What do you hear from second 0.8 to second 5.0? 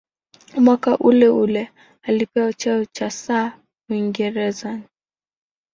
uleule alipewa cheo cha "Sir" cha Uingereza.